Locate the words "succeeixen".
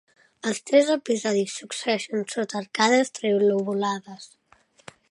1.61-2.27